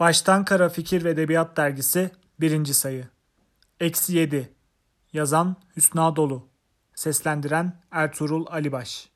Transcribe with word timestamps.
Baştan 0.00 0.44
Kara 0.44 0.68
Fikir 0.68 1.04
ve 1.04 1.10
Edebiyat 1.10 1.56
Dergisi 1.56 2.10
1. 2.40 2.64
sayı. 2.64 3.08
Eksi 3.80 4.16
7. 4.16 4.52
Yazan 5.12 5.56
Hüsna 5.76 6.16
Dolu. 6.16 6.48
Seslendiren 6.94 7.72
Ertuğrul 7.90 8.46
Alibaş. 8.46 9.08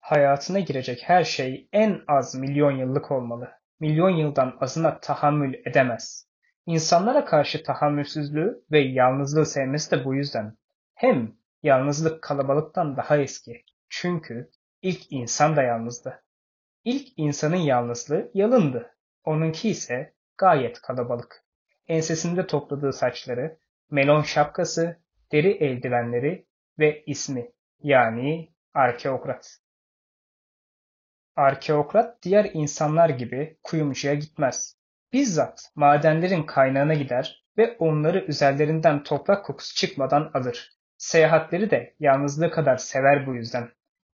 Hayatına 0.00 0.60
girecek 0.60 1.02
her 1.02 1.24
şey 1.24 1.68
en 1.72 2.00
az 2.08 2.34
milyon 2.34 2.76
yıllık 2.76 3.10
olmalı. 3.10 3.50
Milyon 3.80 4.10
yıldan 4.10 4.56
azına 4.60 5.00
tahammül 5.00 5.54
edemez. 5.66 6.28
İnsanlara 6.66 7.24
karşı 7.24 7.62
tahammülsüzlüğü 7.62 8.64
ve 8.72 8.80
yalnızlığı 8.80 9.46
sevmesi 9.46 9.90
de 9.90 10.04
bu 10.04 10.14
yüzden. 10.14 10.56
Hem 10.94 11.32
yalnızlık 11.62 12.22
kalabalıktan 12.22 12.96
daha 12.96 13.16
eski. 13.16 13.64
Çünkü 13.88 14.50
ilk 14.82 15.12
insan 15.12 15.56
da 15.56 15.62
yalnızdı. 15.62 16.22
İlk 16.84 17.08
insanın 17.16 17.56
yalnızlığı 17.56 18.30
yalındı. 18.34 18.96
Onunki 19.24 19.68
ise 19.68 20.14
gayet 20.38 20.80
kalabalık. 20.82 21.44
Ensesinde 21.88 22.46
topladığı 22.46 22.92
saçları, 22.92 23.58
melon 23.90 24.22
şapkası, 24.22 25.00
deri 25.32 25.50
eldivenleri 25.50 26.46
ve 26.78 27.04
ismi 27.06 27.52
yani 27.82 28.52
arkeokrat. 28.74 29.58
Arkeokrat 31.36 32.22
diğer 32.22 32.50
insanlar 32.52 33.08
gibi 33.08 33.58
kuyumcuya 33.62 34.14
gitmez. 34.14 34.76
Bizzat 35.12 35.72
madenlerin 35.74 36.42
kaynağına 36.42 36.94
gider 36.94 37.44
ve 37.58 37.76
onları 37.78 38.24
üzerlerinden 38.24 39.02
toprak 39.02 39.44
kokusu 39.44 39.74
çıkmadan 39.74 40.30
alır. 40.34 40.72
Seyahatleri 40.96 41.70
de 41.70 41.94
yalnızlığı 41.98 42.50
kadar 42.50 42.76
sever 42.76 43.26
bu 43.26 43.34
yüzden. 43.34 43.68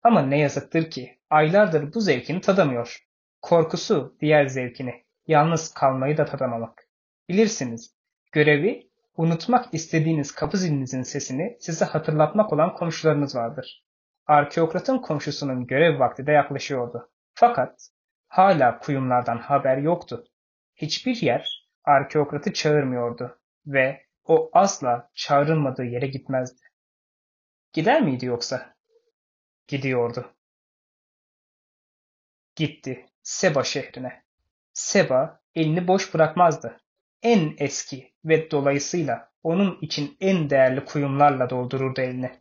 Ama 0.03 0.21
ne 0.21 0.39
yazıktır 0.39 0.89
ki 0.89 1.14
aylardır 1.29 1.93
bu 1.93 2.01
zevkini 2.01 2.41
tadamıyor. 2.41 3.05
Korkusu 3.41 4.17
diğer 4.21 4.47
zevkini, 4.47 5.05
yalnız 5.27 5.73
kalmayı 5.73 6.17
da 6.17 6.25
tadamamak. 6.25 6.87
Bilirsiniz, 7.29 7.95
görevi 8.31 8.89
unutmak 9.17 9.73
istediğiniz 9.73 10.31
kapı 10.31 10.57
zilinizin 10.57 11.01
sesini 11.01 11.57
size 11.59 11.85
hatırlatmak 11.85 12.53
olan 12.53 12.73
komşularınız 12.73 13.35
vardır. 13.35 13.85
Arkeokratın 14.27 14.97
komşusunun 14.97 15.67
görev 15.67 15.99
vakti 15.99 16.27
de 16.27 16.31
yaklaşıyordu. 16.31 17.11
Fakat 17.33 17.89
hala 18.27 18.79
kuyumlardan 18.79 19.37
haber 19.37 19.77
yoktu. 19.77 20.23
Hiçbir 20.75 21.21
yer 21.21 21.69
arkeokratı 21.83 22.53
çağırmıyordu 22.53 23.39
ve 23.67 24.05
o 24.23 24.49
asla 24.53 25.09
çağrılmadığı 25.13 25.83
yere 25.85 26.07
gitmezdi. 26.07 26.61
Gider 27.73 28.01
miydi 28.01 28.25
yoksa? 28.25 28.75
Gidiyordu. 29.67 30.35
Gitti 32.55 33.05
Seba 33.23 33.63
şehrine. 33.63 34.23
Seba 34.73 35.41
elini 35.55 35.87
boş 35.87 36.13
bırakmazdı. 36.13 36.77
En 37.23 37.55
eski 37.57 38.13
ve 38.25 38.51
dolayısıyla 38.51 39.31
onun 39.43 39.77
için 39.81 40.17
en 40.19 40.49
değerli 40.49 40.85
kuyumlarla 40.85 41.49
doldururdu 41.49 42.01
elini. 42.01 42.31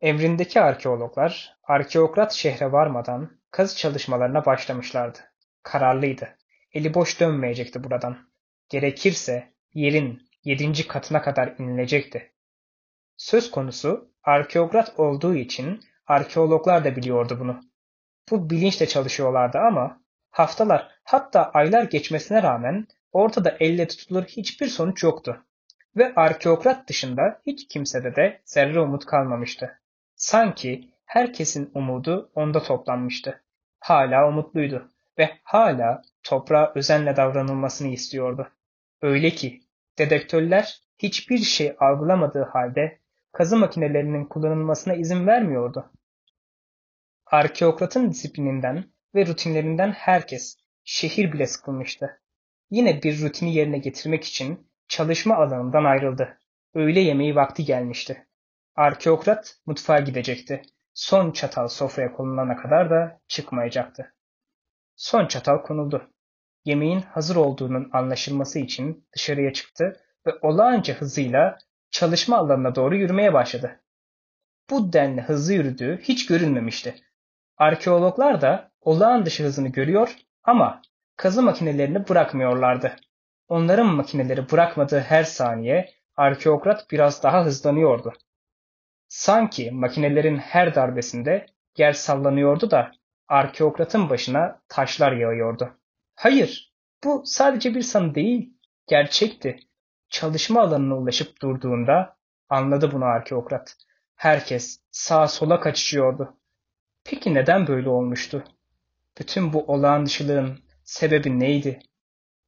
Evrindeki 0.00 0.60
arkeologlar 0.60 1.56
arkeokrat 1.62 2.32
şehre 2.32 2.72
varmadan 2.72 3.40
kazı 3.50 3.76
çalışmalarına 3.76 4.46
başlamışlardı. 4.46 5.18
Kararlıydı. 5.62 6.36
Eli 6.72 6.94
boş 6.94 7.20
dönmeyecekti 7.20 7.84
buradan. 7.84 8.30
Gerekirse 8.68 9.52
yerin 9.74 10.22
yedinci 10.44 10.88
katına 10.88 11.22
kadar 11.22 11.54
inilecekti. 11.58 12.32
Söz 13.16 13.50
konusu 13.50 14.12
arkeokrat 14.22 15.00
olduğu 15.00 15.34
için 15.34 15.80
arkeologlar 16.06 16.84
da 16.84 16.96
biliyordu 16.96 17.36
bunu. 17.40 17.60
Bu 18.30 18.50
bilinçle 18.50 18.86
çalışıyorlardı 18.86 19.58
ama 19.58 20.00
haftalar 20.30 20.88
hatta 21.04 21.50
aylar 21.50 21.82
geçmesine 21.82 22.42
rağmen 22.42 22.86
ortada 23.12 23.56
elle 23.60 23.86
tutulur 23.86 24.24
hiçbir 24.24 24.66
sonuç 24.66 25.02
yoktu. 25.02 25.44
Ve 25.96 26.14
arkeokrat 26.14 26.88
dışında 26.88 27.40
hiç 27.46 27.68
kimsede 27.68 28.16
de 28.16 28.40
zerre 28.44 28.80
umut 28.80 29.06
kalmamıştı. 29.06 29.80
Sanki 30.16 30.90
herkesin 31.04 31.70
umudu 31.74 32.30
onda 32.34 32.62
toplanmıştı. 32.62 33.42
Hala 33.80 34.28
umutluydu 34.28 34.90
ve 35.18 35.30
hala 35.42 36.02
toprağa 36.22 36.72
özenle 36.74 37.16
davranılmasını 37.16 37.88
istiyordu. 37.88 38.50
Öyle 39.02 39.30
ki 39.30 39.60
dedektörler 39.98 40.80
hiçbir 40.98 41.38
şey 41.38 41.76
algılamadığı 41.78 42.44
halde 42.44 42.98
kazı 43.32 43.56
makinelerinin 43.56 44.24
kullanılmasına 44.24 44.94
izin 44.94 45.26
vermiyordu. 45.26 45.90
Arkeokratın 47.30 48.10
disiplininden 48.10 48.84
ve 49.14 49.26
rutinlerinden 49.26 49.92
herkes, 49.92 50.56
şehir 50.84 51.32
bile 51.32 51.46
sıkılmıştı. 51.46 52.20
Yine 52.70 53.02
bir 53.02 53.22
rutini 53.22 53.54
yerine 53.54 53.78
getirmek 53.78 54.24
için 54.24 54.70
çalışma 54.88 55.36
alanından 55.36 55.84
ayrıldı. 55.84 56.38
Öğle 56.74 57.00
yemeği 57.00 57.36
vakti 57.36 57.64
gelmişti. 57.64 58.26
Arkeokrat 58.76 59.56
mutfağa 59.66 59.98
gidecekti. 59.98 60.62
Son 60.94 61.30
çatal 61.32 61.68
sofraya 61.68 62.12
konulana 62.12 62.56
kadar 62.56 62.90
da 62.90 63.20
çıkmayacaktı. 63.28 64.14
Son 64.96 65.26
çatal 65.26 65.58
konuldu. 65.58 66.10
Yemeğin 66.64 67.00
hazır 67.00 67.36
olduğunun 67.36 67.90
anlaşılması 67.92 68.58
için 68.58 69.08
dışarıya 69.12 69.52
çıktı 69.52 70.00
ve 70.26 70.30
olağanca 70.42 70.94
hızıyla 70.94 71.58
çalışma 71.90 72.36
alanına 72.36 72.74
doğru 72.74 72.96
yürümeye 72.96 73.32
başladı. 73.32 73.80
Bu 74.70 74.92
denli 74.92 75.20
hızlı 75.20 75.52
yürüdüğü 75.52 76.00
hiç 76.02 76.26
görülmemişti. 76.26 76.94
Arkeologlar 77.56 78.40
da 78.40 78.70
olağan 78.80 79.26
dışı 79.26 79.44
hızını 79.44 79.68
görüyor 79.68 80.16
ama 80.44 80.82
kazı 81.16 81.42
makinelerini 81.42 82.08
bırakmıyorlardı. 82.08 82.96
Onların 83.48 83.86
makineleri 83.86 84.50
bırakmadığı 84.50 85.00
her 85.00 85.24
saniye 85.24 85.90
arkeokrat 86.16 86.90
biraz 86.90 87.22
daha 87.22 87.44
hızlanıyordu. 87.44 88.12
Sanki 89.08 89.70
makinelerin 89.70 90.38
her 90.38 90.74
darbesinde 90.74 91.46
yer 91.76 91.92
sallanıyordu 91.92 92.70
da 92.70 92.92
arkeokratın 93.28 94.10
başına 94.10 94.60
taşlar 94.68 95.12
yağıyordu. 95.12 95.70
Hayır, 96.14 96.74
bu 97.04 97.22
sadece 97.24 97.74
bir 97.74 97.82
sanı 97.82 98.14
değil, 98.14 98.54
gerçekti. 98.86 99.58
Çalışma 100.08 100.60
alanına 100.60 100.96
ulaşıp 100.96 101.42
durduğunda 101.42 102.16
anladı 102.48 102.92
bunu 102.92 103.04
arkeokrat. 103.04 103.76
Herkes 104.14 104.80
sağa 104.90 105.28
sola 105.28 105.60
kaçışıyordu. 105.60 106.36
Peki 107.06 107.34
neden 107.34 107.66
böyle 107.66 107.88
olmuştu? 107.88 108.44
Bütün 109.18 109.52
bu 109.52 109.64
olağan 109.64 110.06
dışılığın 110.06 110.64
sebebi 110.84 111.40
neydi? 111.40 111.78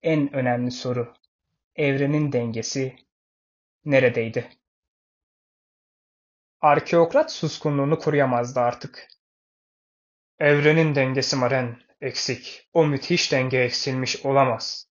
En 0.03 0.33
önemli 0.33 0.71
soru. 0.71 1.15
Evrenin 1.77 2.33
dengesi 2.33 2.97
neredeydi? 3.85 4.49
Arkeokrat 6.61 7.33
suskunluğunu 7.33 7.99
koruyamazdı 7.99 8.61
artık. 8.61 9.09
Evrenin 10.39 10.95
dengesi 10.95 11.37
Maren 11.37 11.83
eksik. 12.01 12.69
O 12.73 12.87
müthiş 12.87 13.33
denge 13.33 13.59
eksilmiş 13.59 14.27
olamaz. 14.27 14.89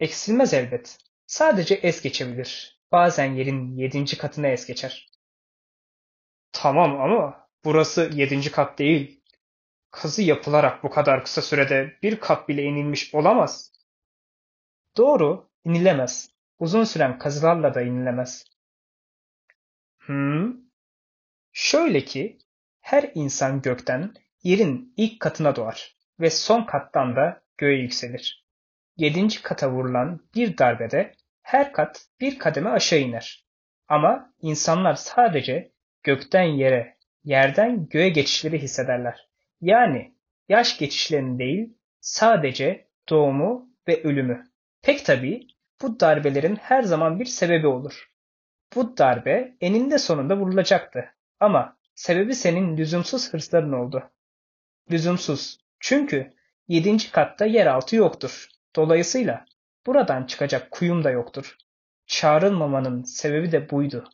Eksilmez 0.00 0.54
elbet. 0.54 0.98
Sadece 1.26 1.74
es 1.74 2.02
geçebilir. 2.02 2.80
Bazen 2.92 3.32
yerin 3.34 3.76
yedinci 3.76 4.18
katına 4.18 4.46
es 4.46 4.66
geçer. 4.66 5.10
Tamam 6.52 7.00
ama 7.00 7.45
burası 7.66 8.10
yedinci 8.14 8.52
kat 8.52 8.78
değil. 8.78 9.20
Kazı 9.90 10.22
yapılarak 10.22 10.82
bu 10.82 10.90
kadar 10.90 11.24
kısa 11.24 11.42
sürede 11.42 11.96
bir 12.02 12.20
kat 12.20 12.48
bile 12.48 12.62
inilmiş 12.62 13.14
olamaz. 13.14 13.72
Doğru, 14.96 15.48
inilemez. 15.64 16.30
Uzun 16.58 16.84
süren 16.84 17.18
kazılarla 17.18 17.74
da 17.74 17.82
inilemez. 17.82 18.44
Hmm. 19.98 20.52
Şöyle 21.52 22.04
ki, 22.04 22.38
her 22.80 23.10
insan 23.14 23.62
gökten 23.62 24.14
yerin 24.42 24.94
ilk 24.96 25.20
katına 25.20 25.56
doğar 25.56 25.96
ve 26.20 26.30
son 26.30 26.62
kattan 26.62 27.16
da 27.16 27.42
göğe 27.58 27.78
yükselir. 27.80 28.46
Yedinci 28.96 29.42
kata 29.42 29.70
vurulan 29.70 30.20
bir 30.34 30.58
darbede 30.58 31.14
her 31.42 31.72
kat 31.72 32.06
bir 32.20 32.38
kademe 32.38 32.70
aşağı 32.70 33.00
iner. 33.00 33.44
Ama 33.88 34.32
insanlar 34.40 34.94
sadece 34.94 35.72
gökten 36.02 36.42
yere, 36.42 36.95
yerden 37.26 37.88
göğe 37.88 38.08
geçişleri 38.08 38.62
hissederler. 38.62 39.28
Yani 39.60 40.14
yaş 40.48 40.78
geçişlerini 40.78 41.38
değil, 41.38 41.74
sadece 42.00 42.88
doğumu 43.08 43.70
ve 43.88 44.02
ölümü. 44.02 44.44
Pek 44.82 45.04
tabii 45.04 45.46
bu 45.82 46.00
darbelerin 46.00 46.56
her 46.56 46.82
zaman 46.82 47.20
bir 47.20 47.24
sebebi 47.24 47.66
olur. 47.66 48.10
Bu 48.74 48.98
darbe 48.98 49.56
eninde 49.60 49.98
sonunda 49.98 50.36
vurulacaktı. 50.36 51.04
Ama 51.40 51.76
sebebi 51.94 52.34
senin 52.34 52.76
lüzumsuz 52.76 53.32
hırsların 53.32 53.72
oldu. 53.72 54.10
Lüzumsuz. 54.90 55.58
Çünkü 55.80 56.32
yedinci 56.68 57.12
katta 57.12 57.46
yeraltı 57.46 57.96
yoktur. 57.96 58.48
Dolayısıyla 58.76 59.44
buradan 59.86 60.24
çıkacak 60.24 60.70
kuyum 60.70 61.04
da 61.04 61.10
yoktur. 61.10 61.56
Çağrılmamanın 62.06 63.02
sebebi 63.02 63.52
de 63.52 63.70
buydu. 63.70 64.08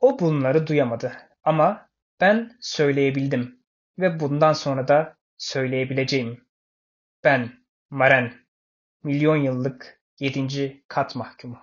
O 0.00 0.18
bunları 0.18 0.66
duyamadı 0.66 1.12
ama 1.44 1.88
ben 2.20 2.56
söyleyebildim 2.60 3.64
ve 3.98 4.20
bundan 4.20 4.52
sonra 4.52 4.88
da 4.88 5.16
söyleyebileceğim. 5.38 6.48
Ben 7.24 7.52
Maren, 7.90 8.34
milyon 9.02 9.36
yıllık 9.36 10.00
yedinci 10.18 10.84
kat 10.88 11.16
mahkumu. 11.16 11.60